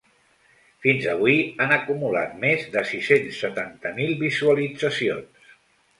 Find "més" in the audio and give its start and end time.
2.45-2.65